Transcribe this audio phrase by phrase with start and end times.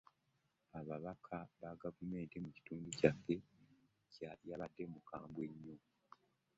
[0.79, 3.35] Ababaka ba gavumenti mu kitundu kyaffe
[4.49, 5.77] yabadde mukambwe nnyo.